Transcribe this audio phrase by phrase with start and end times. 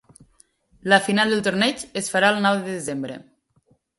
[0.93, 3.21] La final del torneig es farà el nou de desembre.